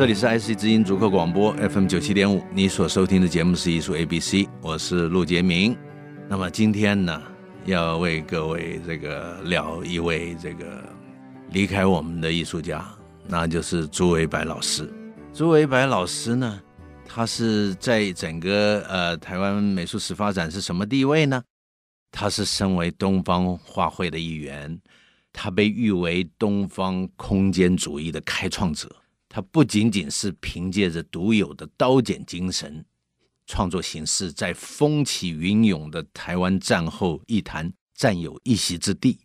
[0.00, 5.76] 这里是 IC 之音逐客广播 FM 九七点五，你所收听的节目是艺术 ABC，我是陆杰明。
[6.26, 7.22] 那么今天呢，
[7.66, 10.82] 要为各位这个聊一位这个
[11.50, 12.82] 离开我们的艺术家，
[13.28, 14.90] 那就是朱维白老师。
[15.34, 16.58] 朱维白老师呢，
[17.04, 21.42] 他是在整个呃台湾美术史发展是什么地位呢？
[22.10, 24.80] 他是身为东方画会的一员，
[25.30, 28.90] 他被誉为东方空间主义的开创者。
[29.32, 32.84] 他不仅仅是凭借着独有的刀剪精神
[33.46, 39.20] 创作形式，在风起云涌的台湾战后艺坛占有一席之地。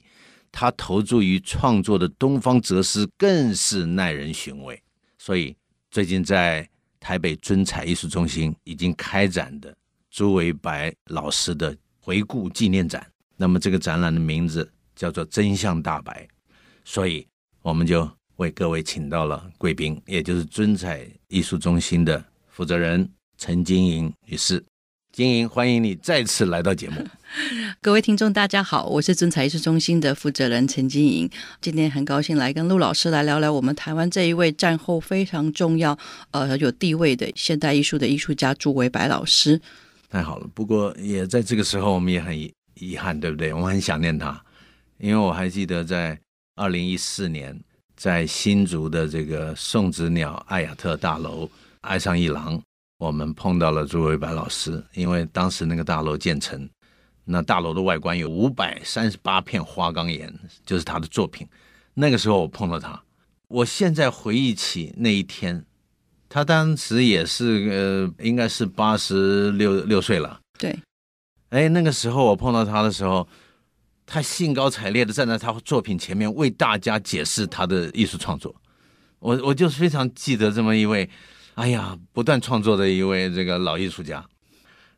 [0.51, 4.79] 他投注于创作的东方哲思更是耐人寻味。
[5.17, 5.55] 所以，
[5.89, 9.75] 最近在台北尊彩艺术中心已经开展的
[10.11, 16.23] 朱维白老师的回顾纪念展，那么这个展览的名字叫做《真相大白》。
[16.83, 17.27] 所以，
[17.63, 18.07] 我们就。
[18.37, 24.63] 为各位请到了贵宾，也就是尊彩艺术中心的负责人陈金莹女士。
[25.13, 27.01] 金莹，欢迎你再次来到节目。
[27.81, 31.29] 各位听众，大家好，我是尊彩艺术中心的负责人陈金莹。
[31.61, 35.97] 今天很高兴来跟陆老师来聊聊我们台湾这一位战后非常重要、
[36.31, 39.61] 呃有地位的现代艺术的艺术家朱维白老师。
[40.09, 42.37] 太好了，不过也在这个时候，我们也很
[42.73, 43.53] 遗憾，对不对？
[43.53, 44.43] 我们很想念他，
[44.97, 46.19] 因为我还记得在
[46.55, 47.57] 二零一四年。
[47.95, 51.49] 在新竹的这个宋子鸟艾雅特大楼，
[51.81, 52.61] 爱上一郎，
[52.97, 54.83] 我们碰到了朱伟白老师。
[54.93, 56.69] 因为当时那个大楼建成，
[57.23, 60.33] 那大楼的外观有五百三十八片花岗岩，
[60.65, 61.47] 就是他的作品。
[61.93, 63.01] 那个时候我碰到他，
[63.47, 65.65] 我现在回忆起那一天，
[66.27, 70.39] 他当时也是呃，应该是八十六六岁了。
[70.59, 70.77] 对，
[71.49, 73.27] 哎，那个时候我碰到他的时候。
[74.05, 78.55] 他兴高采烈的站在他作品前面，为大家解释他的艺术创作。
[79.19, 81.09] 我我就非常记得这么一位，
[81.55, 84.23] 哎呀，不断创作的一位这个老艺术家。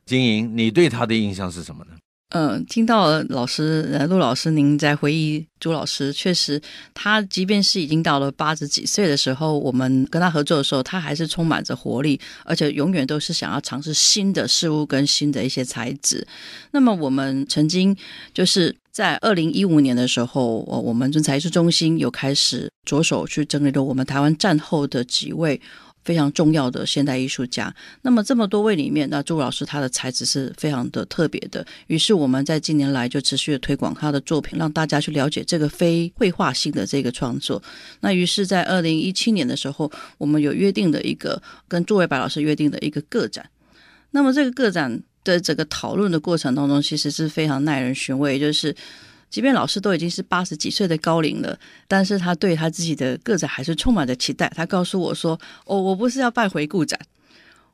[0.05, 1.91] 金莹，你对他的印象是什么呢？
[2.31, 6.61] 嗯，听到老师呃陆老师您在回忆朱老师，确实
[6.93, 16.27] 他即便是已经到了八十几岁的时候，我们跟他合作的时候，他还是充满着活力，而且永远都是想要尝试新的事物跟新的一些材质。
[16.71, 17.95] 那么我们曾经
[18.33, 25.61] 就是在二零一五年的时候，我我们尊彩艺术中心有开始着手去整理了我们台湾战后的几位。
[26.07, 31.65] 非常重要的现代艺术家，那么这么多位里面，那朱老师他的才子是非常的特别的。
[31.87, 37.61] 于是我们在近年来就持续的推广他的作品，让大家去了解这个非绘画性的这个创作。
[37.99, 43.49] 那于是，在二零一七年的时候，我们有约定的一个跟朱伟白老师约定的一个个展。
[44.11, 48.73] 那么这个个展的整个讨论的过程当中，其实是非常耐人寻味，就是。
[49.29, 54.51] 即便老师都已经是八十几岁的高龄了，但是他对他自己的个展还是充满着期待。
[54.55, 56.97] 他告诉我说：“哦，我不是要办回顾展，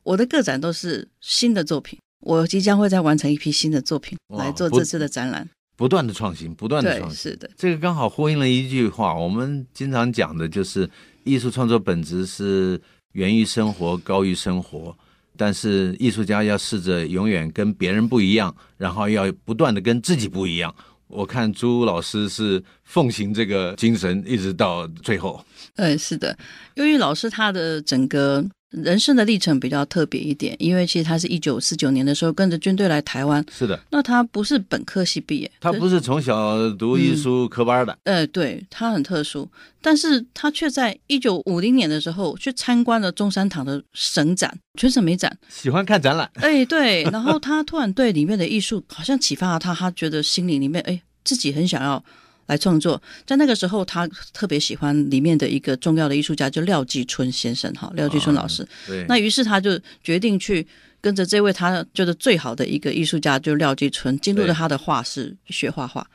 [0.01, 5.47] 我的个展都是新的作品，我即将会再完成一批新的作品来做这次的展览，
[5.77, 7.31] 不，不断的创新，不断的创新。
[7.31, 10.89] 是的，这个刚好呼应了一句话，我们经常讲的就是
[11.23, 12.81] 艺术创作本质是
[13.13, 14.95] 源于生活，高于生活。
[15.35, 20.73] 但是艺术家要试着永远跟别人不一样，然后要不断的跟自己不一样。”
[21.13, 25.43] 我看朱老师是奉行这个精神，一直到最后。
[25.75, 26.37] 嗯，是的，
[26.75, 33.45] 由于老师他的整个人生的历程比较特别一点，因为其实他是一九四九年的时候跟着军队来台湾。
[33.55, 37.97] 是的，那他不是本科系毕业，他不是从小读艺术科班的。
[38.03, 39.47] 呃、嗯，对，他很特殊，
[39.81, 46.29] 但是他却在一九五零年的时候去参观了中山堂的省展，全省美展，喜欢看展览。
[46.35, 52.03] 哎，对，然后他突然对里面的艺术好像启发了他，他觉得心里里面哎自己很想要。
[52.47, 58.67] 来创作，在那个时候，他特别喜欢里面的一个重要的艺术家，就廖继春先生，哈，廖继春老师。
[58.85, 59.05] 对。
[59.07, 60.65] 那于是他就决定去
[60.99, 66.05] 跟着这位他觉得最好的一个艺术家，就是廖继春，进入了他的画室学画画。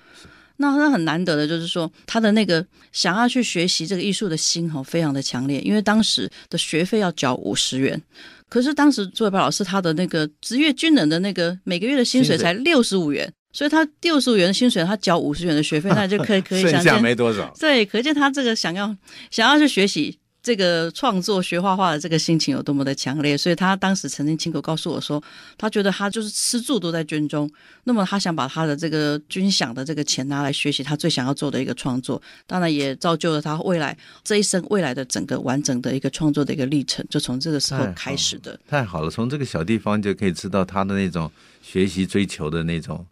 [0.61, 5.61] 那他很难得的就是说，他的那个想要去学习这个艺术的心，哈，非常的强烈。
[5.61, 8.01] 因为当时的学费要缴五十元，
[8.49, 13.33] 可是当时朱维白老师他的那个职业军人的那个每个月的薪水才六十五元。
[13.59, 17.53] 所以他六十五元的薪水，他交五十元的学费，那就可以 可以想剩下没多少。
[17.59, 18.97] 对，可见他这个想要
[19.33, 20.17] 想要去学习。
[20.49, 25.23] 这个创作学画画的这个心情有多么的强烈，所以他当时曾经亲口告诉我说，
[25.59, 27.51] 他觉得他就是吃住都在军中，
[27.85, 38.59] 那么他想把他的这个军饷的这个钱拿来学习他最想要做的一个创作，当然也造就了他未来这一生未来的整个完整的一个创作的一个历程，就从这个时候开始的。
[38.67, 41.31] 太好，了，从这个小地方就可以知道他的那种
[41.61, 43.05] 学习追求的那种。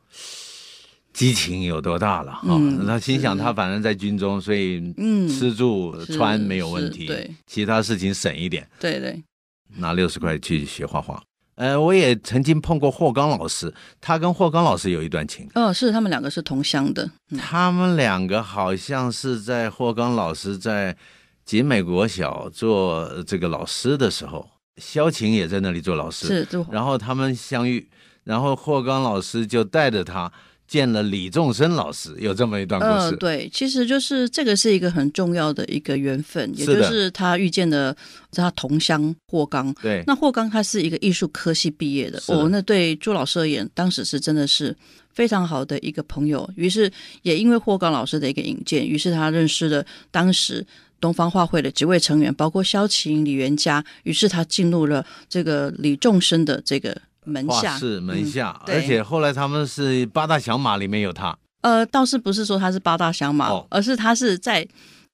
[1.17, 2.33] 激情有多大了？
[2.33, 4.93] 哈、他心想，他反正在军中，所以
[5.27, 8.69] 吃住穿没有问题，对，其他事情省一点。
[8.79, 9.25] 对对，
[9.79, 11.19] 拿六十块去学画画。
[11.55, 15.49] 呃，我也曾经碰过霍刚老师，他跟霍刚老师有一段情。
[15.55, 17.11] 哦，是他们两个是同乡的。
[17.31, 20.95] 嗯、他们两个好像是在霍刚老师在
[21.47, 24.47] 集美国小做这个老师的时候，
[24.77, 26.27] 萧晴也在那里做老师。
[26.45, 27.89] 是，然后他们相遇，
[28.25, 30.31] 然后霍刚老师就带着他。
[30.69, 33.15] 见了李仲生老师，有这么一段故事。
[33.15, 37.97] 呃，对，其实就是这个是一个很重要的一个缘分，也就是他遇见了
[38.33, 39.73] 他同乡霍刚。
[39.81, 44.77] 对，那霍刚他是一个艺术科系毕业的，哦，那对朱老师而言，当时是真的是
[45.15, 46.49] 非常好的一个朋友。
[46.57, 46.91] 于是
[47.23, 50.67] 也因为霍刚老师的一个引荐，于是他认识了当时
[51.01, 53.85] 东方画会的几位成员，包括萧晴、李元嘉。
[54.03, 56.97] 于是他进入了这个李仲生的这个。
[57.27, 57.79] 门下。
[57.79, 61.37] 是门下，嗯，而且后来他们是八大响马里面有他。
[61.61, 64.67] 呃，倒是不是说他是八大响马，哦，而是他是在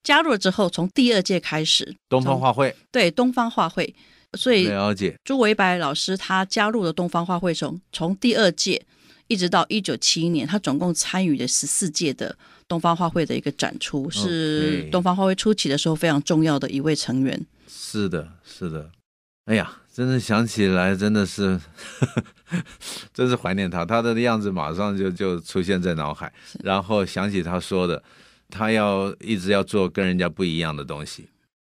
[0.03, 2.75] 加入了之后，从第二届开始，东方画会。
[2.91, 3.95] 对东方画会，
[4.35, 5.17] 所以了解。
[5.25, 8.85] 朱维白老师他加入了东方画会从从第二届
[9.29, 12.37] 一直到一九七一年，他总共参与了十四届的
[12.69, 17.47] 东方画会的一个展出，是东方画会初期的时候非常重要的一位成员。
[17.67, 18.91] 是的，是的。
[19.47, 21.59] 哎呀，真的想起来，真的是，
[21.99, 22.07] 呵
[22.47, 22.63] 呵
[23.13, 23.85] 真是怀念他。
[23.85, 28.03] 他的样子马上就就出现在脑海，然后想起他说的，
[28.49, 31.29] 他要一直要做跟人家不一样的东西。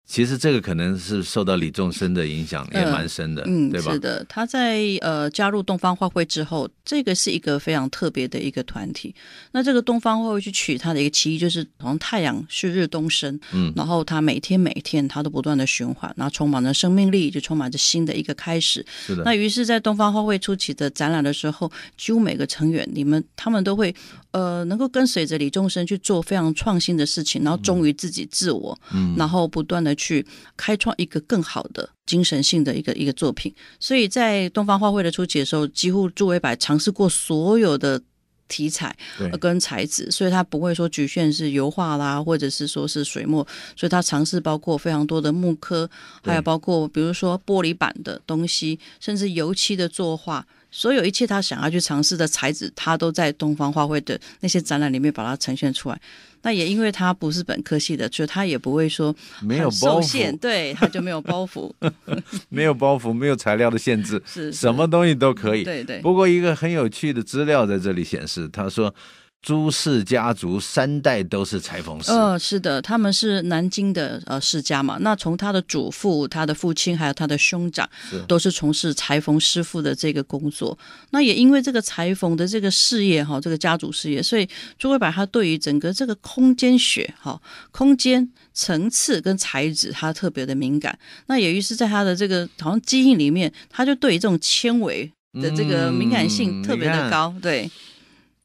[0.09, 3.93] 其实这个可能是受到李仲生的影响也蛮深的，嗯，对吧？
[3.93, 9.15] 是的，他在呃加入东方画会之后，这个是一个非常特别的一个团体。
[9.53, 18.83] 那这个东方画会去取它的一个奇义，就是好像太阳旭日东升，嗯，然后它每天每天它都不断的循环，然后充满着生命力，就充满着新的一个开始。
[19.07, 19.23] 是的。
[19.25, 23.95] 那于是，在东方画会初期的展览的时候，几乎每个成员，你们他们都会
[24.31, 29.98] 呃能够跟随着李仲生去做非常创新的事情，然后忠于自己自我，嗯，然后不断的。
[29.99, 30.25] 去
[30.57, 38.01] 开创一个更好的精神性的一个一个作品，所以在东方画会的初期的时候，几乎朱维柏尝试过所有的
[38.47, 38.97] 题材
[39.39, 43.47] 跟材质，所以他不会说局限是油画啦，或者是说是水墨，
[43.77, 45.91] 所以他尝试包括非常多的木刻，
[46.23, 50.47] 还有包括比如说玻璃板的东西，甚至油漆的作画。
[50.71, 55.99] 所有一切他想要去尝试的材质，他都在东方画会的那些展览里面把它呈现出来。
[56.43, 61.73] 那也因为他不是本科系的，所以他也不会说没有包袱，对，他就没有包袱，
[62.49, 65.65] 没有包袱，没有材料的限制，什么东西都可以。
[65.65, 66.01] 对对。
[66.01, 68.95] 不过一个很有趣的资料在这里显示，他说。
[69.41, 72.11] 朱氏家族三代都是裁缝师。
[72.11, 74.99] 呃，是的，他们是南京的呃世家嘛。
[75.01, 77.89] 那从他的祖父、他的父亲，还有他的兄长，
[78.27, 80.77] 都是从事裁缝师傅的这个工作。
[81.11, 84.47] 那也因为这个裁缝的这个事业哈，这个家族事业，所以
[84.77, 90.99] 朱维白他对于整个这个空间学哈、空间层次跟材质，他特别的敏感。
[91.27, 97.71] 那也于是在他的这个好像基因里面，他就对于这种纤维的这个敏感性特别的高，嗯、对。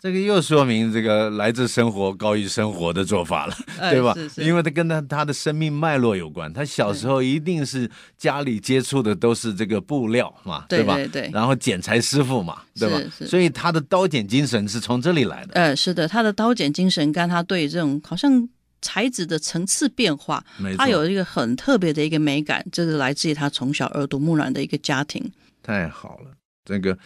[0.03, 3.55] 这个又说明这个来自生活高于生活的做法了，
[3.89, 4.13] 对吧？
[4.15, 6.51] 是是，因为他跟他他的生命脉络有关。
[6.51, 10.95] 他小时候一定是家里接触的都是这个布料嘛，对吧？
[10.95, 11.31] 对对对。
[11.31, 12.99] 然后剪裁师傅嘛，对吧？
[13.25, 15.53] 所以他的刀剪精神是从这里来的。
[15.53, 18.49] 呃，是的，他的刀剪精神跟他对这种好像
[18.81, 20.43] 材质的层次变化，
[20.77, 25.31] 他有一个很特别的一个美感，这是来自于他从小耳濡目染的一个家庭。
[25.63, 26.31] 太好了，
[26.65, 26.97] 这个。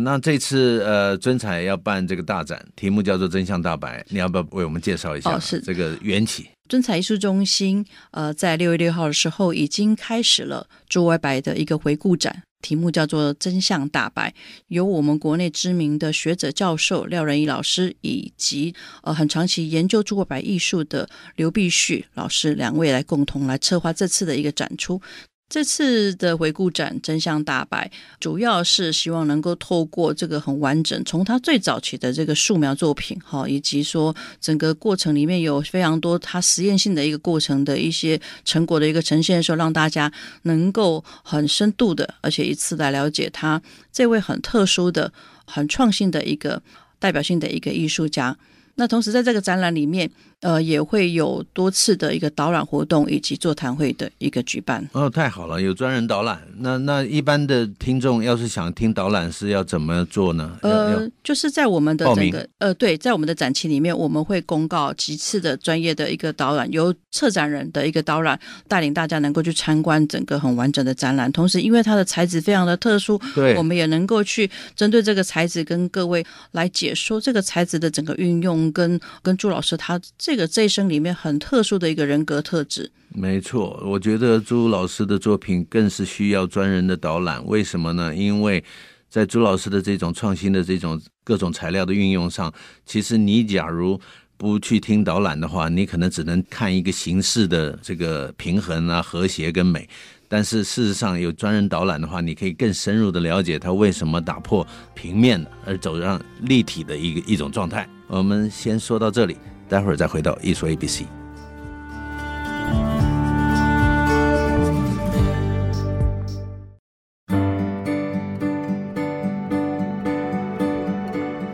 [0.00, 5.36] 那这次呃，尊彩要办这个大展，题目叫做《真相大白》，你要不要为我们介绍一下？
[5.36, 6.48] 哦，是这个缘起。
[6.68, 14.30] 尊彩艺术中心呃，在六月六号的时候已经开始了朱外白的一个回顾展，题目叫做《真相大白》，
[14.68, 25.00] 由我们国内知名的学者教授廖仁义老师以及呃很长期研究朱维白艺术的刘必旭老师两位来共同来策划这次的一个展出。
[25.48, 40.10] 这次的回顾展《真相大白》，主要是希望能够透过这个很完整，从他最早期的这个素描作品，哈，以及说整个过程里面有非常多他实验性的一个过程的一些成果的一个呈现的时候，让大家
[40.42, 45.12] 能够很深度的，而且一次来了解他这位很特殊的、
[45.44, 46.60] 很创新的一个
[46.98, 48.36] 代表性的一个艺术家。
[48.76, 50.10] 那同时在这个展览里面，
[50.44, 54.86] 呃，也会有多次的一个导览活动以及座谈会的一个举办。
[54.92, 56.38] 哦，太好了，有专人导览。
[56.58, 60.58] 那那一般的听众要是想听导览，是要怎么做呢？
[60.60, 71.32] 呃，就是在我们的整个呃，对，在我们的展期里面，我们会公告几次的专业的一个导览，由策展人的一个导览带领大家能够去参观整个很完整的展览。
[71.32, 76.22] 同时，因为它的材质非常的特殊，对，我们也能够去针对这个材质跟各位
[76.52, 78.64] 来解说这个材质的整个运用。
[78.74, 87.40] 跟跟朱老师他这这个这一生里面很特殊的一个人格特质，没错，我觉得朱老师的作品更是需要专人的导览。
[87.46, 88.12] 为什么呢？
[88.12, 88.64] 因为
[89.08, 92.52] 在朱老师的这种创新的这种各种材料的运用上，
[92.84, 93.96] 其实你假如
[94.36, 99.88] 不去听导览的话，你可能只能看一个形式的这个平衡啊、和谐跟美。
[100.28, 107.88] 但是事实上，有专人导览的话，你可以更深入的了解他为什么打破平面而走上立体的一个一种状态。
[108.08, 109.36] 我们先说到这里，
[109.68, 111.02] 待会儿再回到艺术 ABC。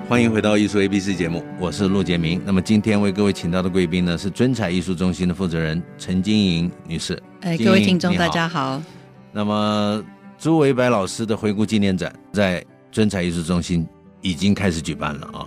[0.09, 2.43] 欢迎回到艺术 ABC 节目，我是陆杰明。
[2.45, 7.17] 那么今天为各位请到的贵宾呢，是尊彩艺术中心的负责人陈晶莹女士。
[7.43, 8.83] 哎，各位听众大家好。
[9.31, 10.05] 那么
[10.37, 13.87] 朱维白老师的回顾纪念展在尊彩艺术中心
[14.21, 15.47] 已经开始举办了啊。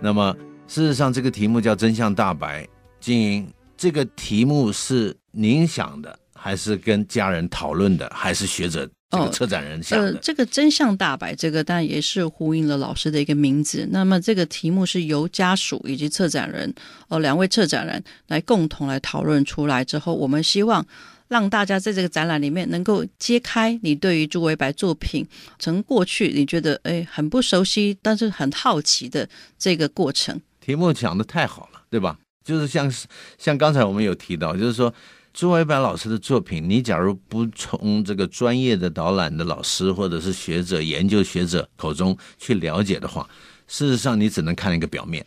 [0.00, 0.32] 那么，
[0.68, 2.68] 事实上，这个题目叫“真相大白”。
[3.00, 10.10] 晶莹，这个题目是您想的，还是跟家人讨论的，还是学者这个策展人想的？
[10.10, 13.88] 哦，呃，这个“真相大白”这个当然也是呼应了老师的一个名字。
[13.90, 16.72] 那么，这个题目是由家属以及策展人，
[17.08, 20.86] 哦，两位策展人来共同来讨论出来之后，我们希望。
[21.28, 30.40] 让大家在这个展览里面能够揭开你对于朱维白作品从过去你觉得诶很不熟悉，但是很好奇的这个过程。
[30.68, 32.18] 题目讲的太好了，对吧？
[32.44, 32.92] 就是像
[33.38, 34.92] 像刚才我们有提到，就是说
[35.32, 43.26] 朱维白老师的作品，你假如不从这个专业的导览的老师或者是学者、研究学者口中去了解的话，
[43.66, 45.24] 事实上你只能看一个表面，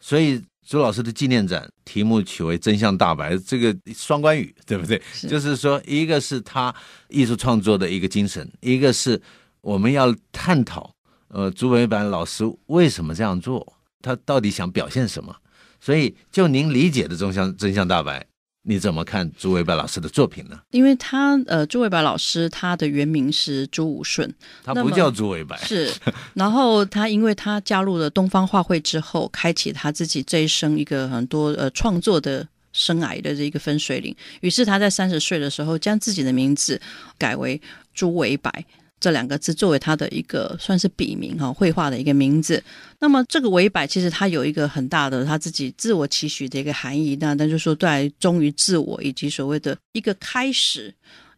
[0.00, 0.42] 所以。
[0.66, 5.00] 朱老师的纪念展题目取为“真相大白”，这个双关语，对不对？
[5.14, 6.74] 是就是说，一个是他
[7.08, 9.18] 艺术创作的一个精神，一个是
[9.62, 10.90] 我们要探讨，
[11.28, 13.66] 呃，朱维白老师为什么这样做，
[14.02, 15.34] 他到底想表现什么？
[15.80, 18.26] 所以，就您理解的“真相真相大白”。
[18.62, 20.60] 你怎么看朱伟白老师的作品呢？
[20.72, 24.30] 因为他呃，朱伟白老师他的原名是朱武顺，
[24.62, 25.56] 他不叫朱伟白。
[25.58, 25.90] 是，
[26.34, 34.14] 然后他因为他加入了东方画会之后，开启他自己这一生一个很多呃创作的生涯的这一个分水岭。
[34.40, 36.78] 于是他在三十岁的时候，将自己的名字
[37.16, 37.58] 改为
[37.94, 38.66] 朱维白。
[39.00, 42.62] 这两个字作为他的一个算是笔名哈，绘画的一个名字。
[42.98, 50.92] 那么这个维白其实他有一个很大的他自己自我期许的一个含义，那那就是说对忠于自我以及所谓的一个开始，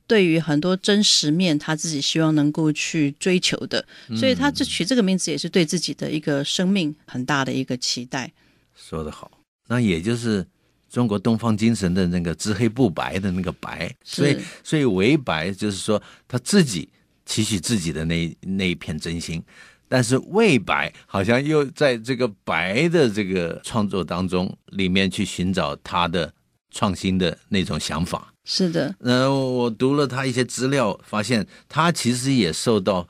[0.06, 3.84] 对于很多真实面他自己希望能够去追求的，
[4.16, 8.32] 所以他这取这个名字也是对自己的一个生命很大的一个期待。
[8.74, 9.30] 说得好，
[9.68, 10.46] 那也就是
[10.88, 16.88] 中国东方精神的那个知黑不白的那个白，所以所以维白就是说他自己。
[17.30, 19.40] 期许自己的那那一片真心，
[19.88, 26.34] 但是魏白好像又在这个白的这个创作当中里面去寻找他的
[26.72, 28.34] 创新的那种想法。
[28.44, 33.06] 是的，呃，我读了他一些资料，发现他其实也受到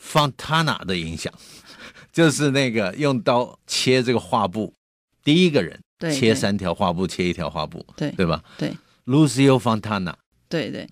[0.00, 1.32] Fontana 的影响，
[2.12, 4.72] 就是那个用刀切这个画布，
[5.24, 5.80] 第一个人
[6.14, 8.40] 切三条画布，切一条画布，对对吧？
[8.56, 8.72] 对
[9.06, 10.14] ，Lucio Fontana。
[10.48, 10.88] 对对，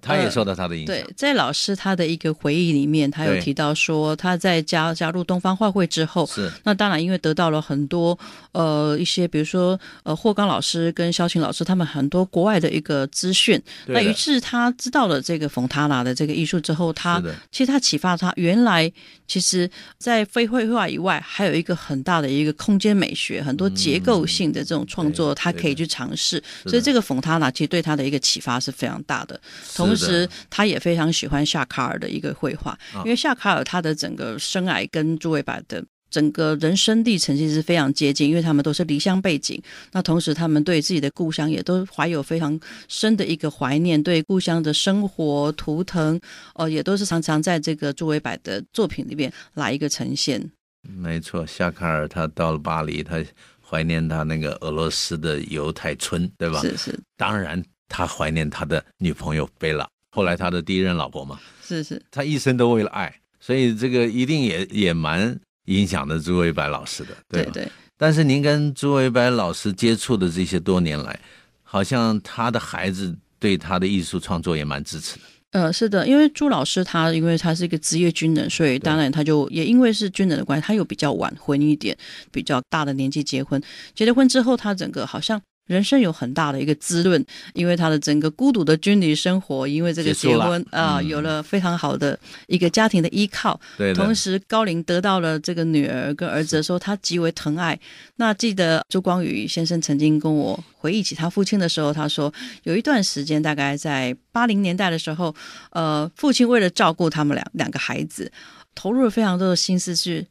[0.00, 0.94] 他也受到他的影响。
[0.94, 6.50] 对，在老师他的一个回忆里面，他有提到说，他在加加入东方画会之后，是。
[6.62, 8.16] 那当然因为得到了很多
[8.52, 18.90] 呃一些，比如说呃霍刚老师跟萧琴老师他们很多国外的一个资讯，那于是他知道了这个冯塔纳的这个艺术之后，他其实他启发他原来
[19.26, 19.68] 其实
[19.98, 26.40] 在非绘画以外，还有一个很大的一个空间美学，很多结构性的这种创作，他可以去尝试。
[26.66, 28.91] 所以这个冯塔纳其实对他的一个启发是非常。
[28.92, 29.40] 非常大的，
[29.74, 39.60] 同时他也非常喜欢夏卡尔的一个绘画，因为夏卡尔他的整个生涯跟朱维白的整个人生历程其实是非常接近，因为他们都是离乡背景，
[39.92, 46.20] 那同时他们对自己的故乡也都怀有非常深的一个怀念，对故乡的生活图腾，
[46.54, 50.50] 哦，也都是常常在这个朱维柏的作品里面来一个呈现。
[50.82, 53.24] 没错，夏卡尔他到了巴黎，他
[53.64, 56.60] 怀念他那个俄罗斯的犹太村，对吧？
[56.60, 57.64] 是是，当然。
[57.92, 67.68] 他怀念他的女朋友贝拉，后来他的第一任老婆嘛，是是，他一生都为了爱，所以这个一定也也蛮影响的朱维白老师的，对对，对。
[67.98, 71.20] 但是您跟朱维白老师接触的这些多年来，
[71.62, 75.24] 好像他的孩子对他的艺术创作也蛮支持的。
[75.50, 81.94] 呃，是的，因为朱老师他因为他是一个职业军人，所以当然他就也因为是军人的关系，他又比较晚婚一点，
[82.30, 83.62] 比较大的年纪结婚。
[83.94, 85.38] 结了婚之后，他整个好像。
[85.66, 93.58] 人生有很大的一个滋润，因为他的整个孤独的军旅生活，因为这个结婚啊、呃，有了非常好的一个家庭的依靠。
[93.78, 97.78] 对，同时高龄得到了这个女儿跟儿子的时候，他极为疼爱。
[98.16, 102.32] 那记得朱光宇先生曾经跟我回忆起他父亲的时候，他说
[102.64, 105.34] 有一段时间，大概在八零年代的时候，
[105.70, 108.30] 呃，父亲为了照顾他们两两个孩子，
[108.74, 110.26] 投入了非常多的心思去。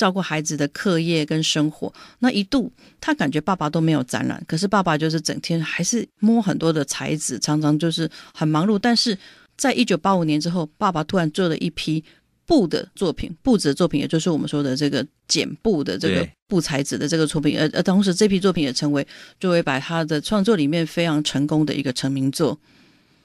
[0.00, 8.78] 照顾孩子的课业跟生活，那一度他感觉爸爸都没有展览，可是爸爸就是整天还是摸很多的材质，常常就是很忙碌。
[8.78, 9.18] 但是
[9.58, 12.02] 在一九八五年之后，爸爸突然做了一批
[12.46, 19.06] 布的作品，布子的作品，也就是我们说的这个剪布的这个布材质的这个作品，而而同时这批作品也成为
[19.38, 22.58] 作为把他的创作里面非常成功的一个成名作。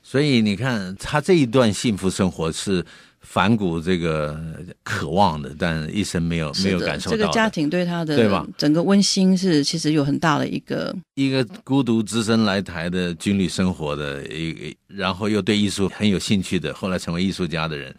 [0.04, 2.86] 所以你看，他这一段幸福生活是。
[3.26, 4.40] 反骨这个
[4.84, 7.18] 渴望的，但一生没有没有感受到。
[7.18, 8.46] 这个家庭对他的对吧？
[8.58, 17.94] 整个温馨是其实有很大的一个一个孤独只身来台的军旅生活的一，然后又对艺术很有兴趣的，后来成为艺术家的人，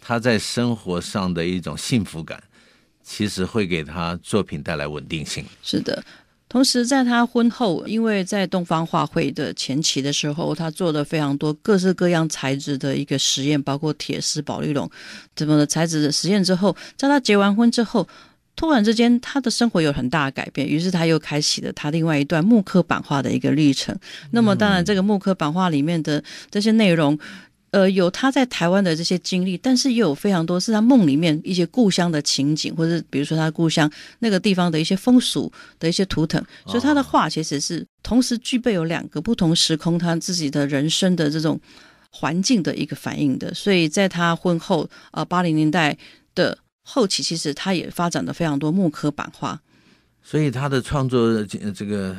[0.00, 2.42] 他在生活上的一种幸福感，
[3.02, 5.44] 其实会给他作品带来稳定性。
[5.62, 6.04] 是的。
[6.48, 14.88] 同时，在他婚后，因为在东方画会的前期的时候，他做了非常多各式各样材质的一个实验，包括铁丝、宝丽龙
[15.34, 18.06] 怎么的材质的实验之后，在他结完婚之后，
[18.54, 23.94] 突然之间他的生活有很大的改变，于是他又开启了他另外一段木刻版画的一个历程。
[24.30, 27.18] 那么，当然，这个木刻版画里面的这些内容。
[27.76, 33.90] 呃，有他在台湾的这些经历，但是也有非常多是他梦里面一些故乡的情景，或者比如说他故乡
[34.20, 41.60] 那个地方的一些风俗的一些图腾，所以他的画其实是同时具备有两个不同时空他自己的人生的这种
[42.10, 43.52] 环境的一个反应的。
[43.52, 45.94] 所以在他婚后，呃，八零年代
[46.34, 49.60] 的后期，其实他也发展了非常多木刻版画，
[50.22, 52.16] 所以他的创作这个。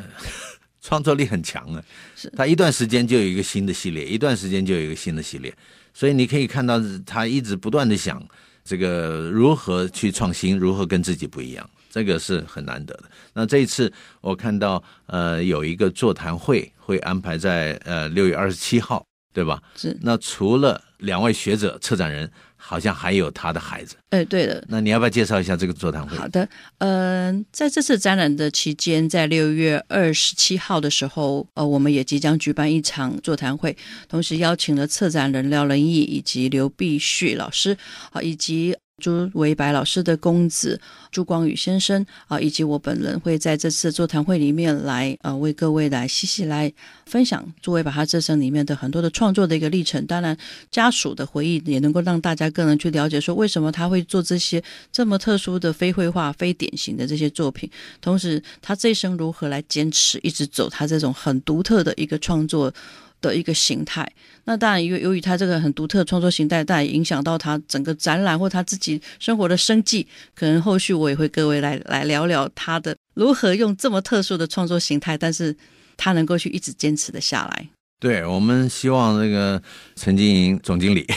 [0.88, 1.84] 创作力很强啊，
[2.16, 5.54] 是他一段时间就有一个新的系列，一段时间就有一个新的系列，
[5.94, 8.26] 所以你可以看到他一直不断的想
[8.64, 13.04] 这个如何去创新，如何跟自己不一样，这个是很难得的。
[13.34, 19.62] 那这一次我看到呃有一个座谈会会安排在呃六月二十七号，对吧？
[19.76, 19.98] 是。
[20.02, 22.32] 那除了两位学者策展人。
[22.70, 24.62] 好像还有他的孩子，哎，对的。
[24.68, 26.18] 那你要不要介绍一下这个座谈会？
[26.18, 26.44] 好的，
[26.80, 33.78] 嗯、呃，在这次展览的期间，在六月二十七号的时候，呃，我们也即将举办一场座谈会，
[34.10, 37.78] 同时邀请了策展人廖仁义以及刘必旭老师，
[38.12, 38.76] 啊，以及。
[38.98, 40.82] 朱维白老师的公子
[41.12, 46.74] 朱光宇先生啊，以及我本人会在这次座谈会里面来呃，为各位来细细来
[47.06, 50.04] 分享朱维白他这生里面的很多的创作的一个历程。
[50.08, 50.36] 当然，
[50.72, 57.70] 家属的回忆也能够让大家更能去了解说，为什么他会做这些这么特殊的非绘画、非典型的这些作品。
[58.02, 62.74] 同时，他这一生如何来坚持一直走他这种很独特的一个创作。
[63.20, 64.08] 的一个形态，
[64.46, 70.08] 那当然，由由于他这个很独特的创作形态，但影响到他整个展览或他自己生活的生计。
[70.36, 75.56] 可能后续我也会各位来来聊聊他的如何用这么特殊的创作形态，但是
[75.96, 77.68] 他能够去一直坚持的下来。
[78.00, 79.62] 对，我们希望这个
[79.96, 81.08] 陈经营总经理。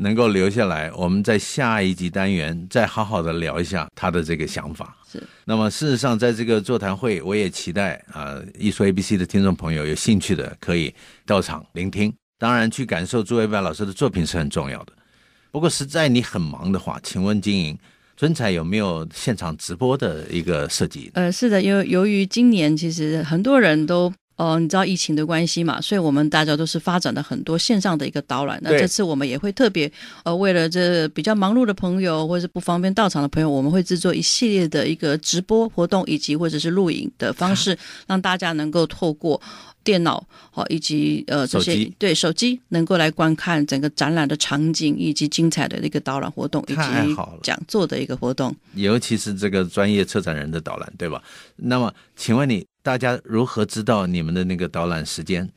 [0.00, 4.96] 能够留下来，我们在下一集单元再好好的聊一下他的这个想法。
[5.12, 5.22] 是。
[5.44, 10.94] 那么事实上，在这个座谈会，我也期待啊，艺术 ABC 的听众朋友有兴趣的可以
[11.26, 12.10] 到场聆听。
[12.38, 14.92] 当然，去感受朱维白老师的作品是很重要的。
[15.50, 17.78] 不过，实在你很忙的话，请问经营
[18.16, 21.10] 尊彩有没有现场直播的一个设计？
[21.12, 24.10] 呃，是的，因为由于今年其实很多人都。
[24.40, 25.78] 哦，你知道疫情的关系嘛？
[25.82, 28.58] 所以我们大家都是发展了很多线上的一个导览。
[28.62, 29.92] 那这次我们也会特别
[30.24, 37.76] 呃，为了这比较忙碌的朋友或者是不方便到场的朋友，我们会制作一系列的一个直播活动，以及或者是录影的方式，
[38.06, 39.38] 让大家能够透过
[39.84, 48.56] 电脑好以及呃这些手对手机能够来观看整个展览的场景，以及精彩的一个导览活动，以及讲座的一个活动。
[48.72, 51.22] 尤其是这个专业策展人的导览，对吧？
[51.56, 52.64] 那么，请问你。
[52.82, 55.48] 大家如何知道你们的那个导览时间？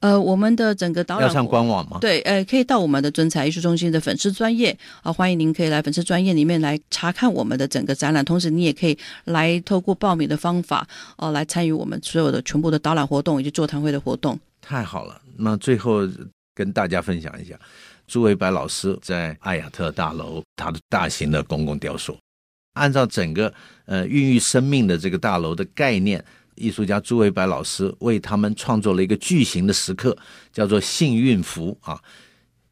[0.00, 1.98] 呃，我们的整个导览要上官网吗？
[2.00, 10.80] 对，呃，可以到我们的尊彩艺术中心的粉丝专业啊，欢迎您可以来粉丝专业里面来查看我们的整个展览，同时你也可以来透过报名的方法
[11.16, 14.36] 哦、呃，来参与我们所有的全部的导览活动以及座谈会的活动。
[14.60, 16.00] 太好了，那最后
[16.52, 17.54] 跟大家分享一下，
[18.08, 22.18] 朱维白老师在艾雅特大楼他的大型的公共雕塑。
[22.74, 23.52] 按照整个
[23.84, 26.24] 呃孕育生命的这个大楼的概念，
[26.62, 30.16] 艺术家朱维白老师为他们创作了一个巨型的石刻，
[30.52, 32.00] 叫做“幸运符”啊，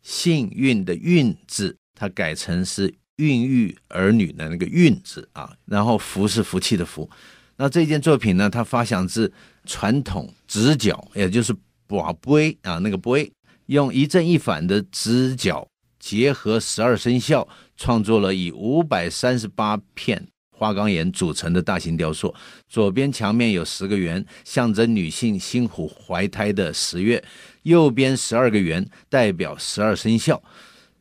[0.01, 7.11] 幸运的“运”字，它改成是孕育儿女的那个“孕”字啊，然后“福”是福气的“福”。
[7.59, 9.31] 那这件作品呢，它发想自
[9.67, 11.53] 传统直角，也就是
[11.89, 13.31] 跋杯啊，那个杯，
[13.67, 15.67] 用一正一反的直角，
[15.99, 20.27] 结合十二生肖，创作了以五百三十八片
[20.61, 22.35] 花岗岩组成的大型雕塑。
[22.69, 27.19] 左边墙面有十个圆，象征女性辛苦怀胎的十月；
[27.63, 30.43] 右边十二个圆，代表十二生肖，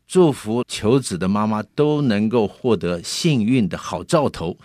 [0.07, 4.57] 祝福求子的妈妈都能够获得幸运的好兆头。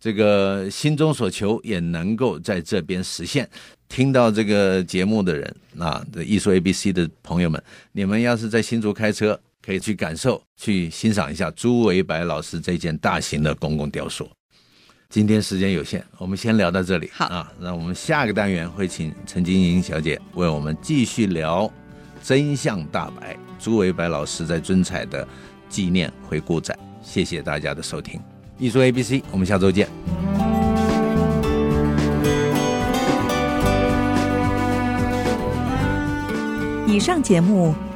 [0.00, 3.48] 这个心中所求也能够在这边实现。
[3.88, 14.28] 听到这个节目的人，啊，的艺术 A B C 的朋友们，你们要是在新竹开车，可以去感受、去欣赏一下朱维白老师这件大型的公共雕塑。
[15.08, 17.10] 今天时间有限，我们先聊到这里。
[17.12, 21.70] 好啊，那我们下个单元会请陈金莹小姐为我们继续聊
[22.22, 25.26] 真相大白朱维白老师在尊彩的
[25.68, 26.78] 纪念回顾展。
[27.02, 28.20] 谢谢大家的收听。
[28.58, 29.88] 艺术 A B C，我们下周见。
[36.86, 37.74] 以上节目